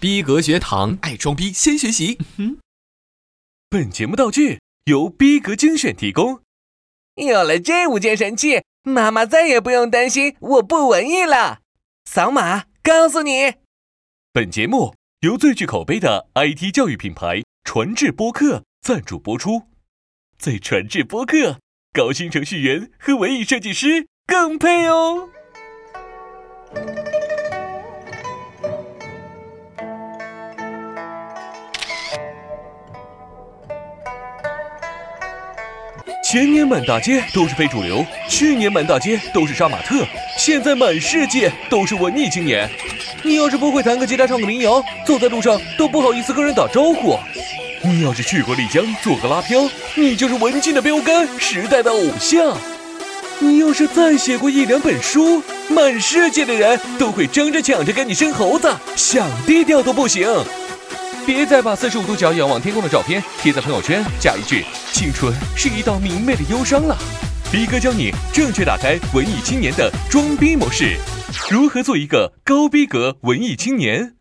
[0.00, 2.18] 逼格学堂，爱装逼先学习。
[3.68, 6.40] 本节目道具由逼格精选提供。
[7.16, 11.60] 有了这五件神器，妈妈再也不用担心我不文艺了。
[12.06, 13.56] 扫码告诉你，
[14.32, 19.64] 本节目由最具口碑的 IT 教育品牌传智播客赞助播出。
[20.38, 21.58] 在传智播客，
[21.92, 25.28] 高薪程序员和文艺设计师更配哦。
[36.30, 40.06] 前年满大街都是非主流，去年满大街都是杀马特，
[40.38, 42.70] 现在满世界都是文艺青年。
[43.24, 47.18] 你要是不会弹个吉他、唱个民谣，走在路上都不好意思跟人打招呼。
[47.82, 52.56] 你要是去过丽江做个拉漂，你就是文静的标杆，时代的偶像。
[53.40, 60.28] 你要是再写过一两本书，满世界的人都会争着抢着跟你生猴子，想低调都不行。
[61.32, 66.98] 别再把四十五度角仰望天空的照片贴在朋友圈，加一句“青春是一道明媚的忧伤”了。
[67.52, 70.96] 逼哥教你正确打开文艺青年的装逼模式，
[71.48, 74.14] 如何做一个高逼格文艺青年？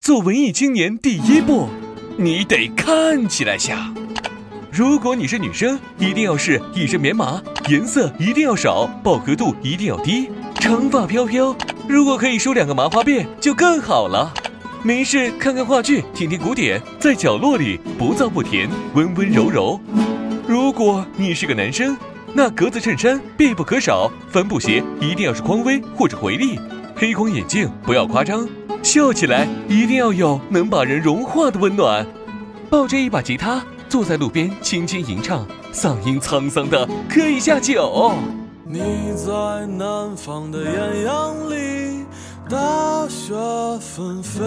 [0.00, 1.68] 做文艺青年第一步，
[2.16, 3.92] 你得看起来像。
[4.70, 10.30] 如果你是女生，一定要是一身棉麻，颜色一定要少，饱和度一定要低，
[10.60, 11.52] 长发飘飘。
[11.88, 14.32] 如果可以梳两个麻花辫，就更好了。
[14.86, 19.80] 没事，看看话剧，听听古典，在角落里不燥不甜，温温柔柔。
[20.46, 21.96] 如果你是个男生，
[22.34, 26.60] 那格子衬衫必不可少，帆布鞋一定要是匡威或者回力，
[26.94, 28.46] 黑框眼镜不要夸张，
[28.82, 32.06] 笑起来一定要有能把人融化的温暖。
[32.68, 38.12] 抱着一把吉他，坐在路边轻轻吟唱，嗓音沧桑的可以下酒。
[38.66, 38.80] 你
[39.16, 42.03] 在南方的艳阳里。
[42.48, 43.34] 大雪
[43.80, 44.42] 纷飞。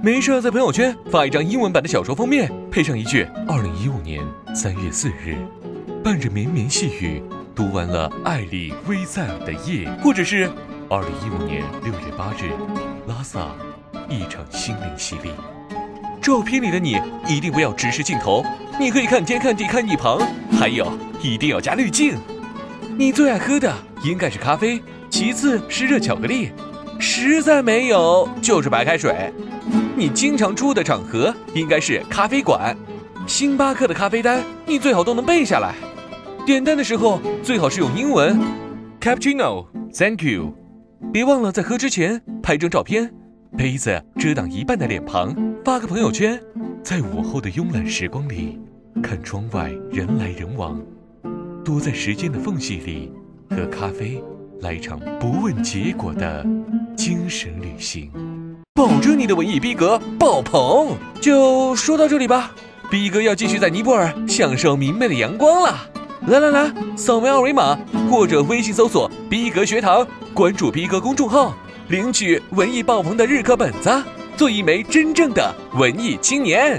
[0.00, 5.36] 没事，在朋友圈发一张英文版的小说封面，配上一句“二零一五年三月四日，
[6.04, 7.20] 伴着绵绵细雨，
[7.52, 10.48] 读完了艾丽·威塞尔的夜”，或者是
[10.88, 12.52] “二零一五年六月八日，
[13.08, 13.48] 拉萨
[14.08, 15.32] 一场心灵洗礼”。
[16.22, 18.44] 照片里的你一定不要直视镜头，
[18.78, 20.20] 你可以看天、看地、看一旁，
[20.52, 20.86] 还有
[21.20, 22.16] 一定要加滤镜。
[22.96, 23.74] 你最爱喝的
[24.04, 24.80] 应该是咖啡。
[25.20, 26.48] 其次是热巧克力，
[26.98, 29.30] 实在没有就是白开水。
[29.94, 32.74] 你经常出的场合应该是咖啡馆，
[33.26, 35.74] 星巴克的咖啡单你最好都能背下来。
[36.46, 38.40] 点单的时候最好是用英文
[38.98, 40.54] ，Cappuccino，Thank you。
[41.12, 43.12] 别忘了在喝之前拍张照片，
[43.58, 46.40] 杯子遮挡一半的脸庞，发个朋友圈。
[46.82, 48.58] 在午后的慵懒时光里，
[49.02, 50.80] 看窗外人来人往，
[51.62, 53.12] 躲在时间的缝隙里
[53.50, 54.24] 喝咖啡。
[54.60, 56.44] 来一场不问结果的
[56.94, 58.10] 精神旅行，
[58.74, 60.96] 保证你的文艺逼格爆棚。
[61.18, 62.52] 就说到这里吧，
[62.90, 65.74] 逼格要继续在尼泊尔享受明媚的阳光了。
[66.26, 67.78] 来来来，扫描二维码
[68.10, 71.54] 或者微信搜索“逼格学堂”，关注逼格公众号，
[71.88, 73.90] 领取文艺爆棚的日课本子，
[74.36, 76.78] 做一枚真正的文艺青年。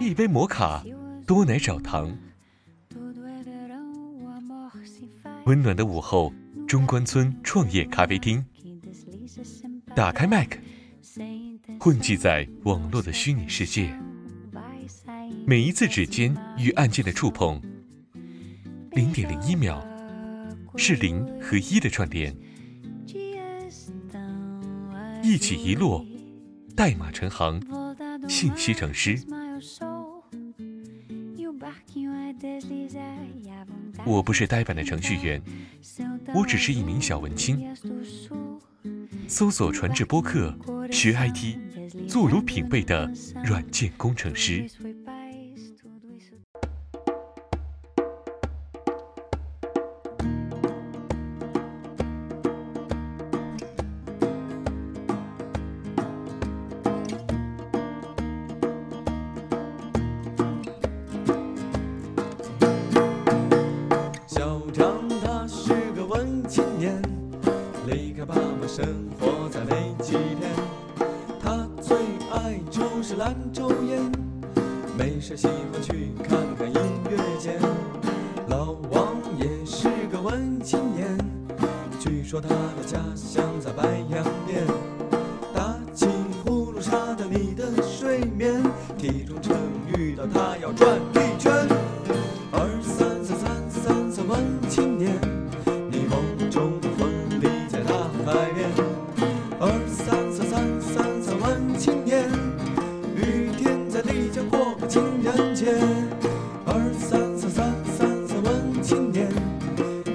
[0.00, 0.84] 一杯摩卡，
[1.26, 2.16] 多奶少糖。
[5.44, 6.32] 温暖的午后，
[6.66, 8.44] 中关村创业咖啡厅。
[9.94, 10.58] 打开麦克
[11.80, 13.94] 混迹在网络的虚拟世界。
[15.46, 17.60] 每一次指尖与按键的触碰，
[18.92, 19.82] 零点零一秒，
[20.76, 22.34] 是零和一的串联。
[25.22, 26.04] 一起一落，
[26.76, 27.60] 代码成行，
[28.28, 29.18] 信息成诗。
[34.04, 35.42] 我不是呆板的程序员，
[36.34, 37.66] 我只是一名小文青。
[39.26, 40.56] 搜索“传智播客”，
[40.92, 41.58] 学 IT，
[42.06, 43.10] 做有品味的
[43.44, 44.66] 软件工程师。
[73.28, 74.10] 兰州烟，
[74.96, 76.80] 没事喜欢去看看音
[77.10, 77.58] 乐节。
[78.46, 81.06] 老王也是个文青年，
[82.00, 84.64] 据说他的家乡在白洋淀。
[85.54, 86.06] 打起
[86.42, 88.62] 呼噜沙的你的睡眠，
[88.96, 89.54] 体重秤
[89.94, 91.77] 遇到他要转一圈。
[105.58, 105.86] 情人节。
[106.66, 109.28] 二三三三三三文青年，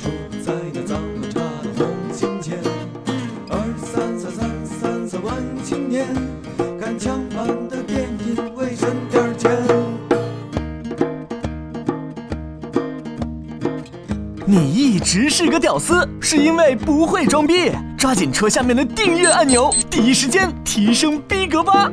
[0.00, 0.10] 住
[0.44, 2.58] 在那脏了差的红心间。
[3.48, 5.32] 二三三三三三文
[5.62, 6.08] 青年，
[6.80, 9.48] 看枪版的电影为省点儿钱。
[14.44, 17.70] 你一直是个屌丝，是因为不会装逼。
[17.96, 21.92] 抓紧戳下面的订阅按钮，第一时间提升逼格吧！